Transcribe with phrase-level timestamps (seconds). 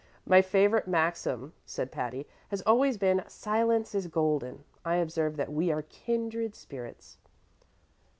[0.25, 5.71] "My favorite maxim," said Patty, "has always been, 'Silence is golden.' I observe that we
[5.71, 7.19] are kindred spirits."